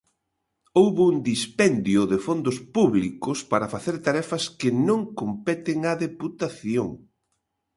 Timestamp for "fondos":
2.27-2.57